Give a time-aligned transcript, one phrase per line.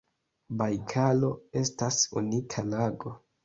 [0.61, 1.31] Bajkalo
[1.63, 3.19] estas unika lago.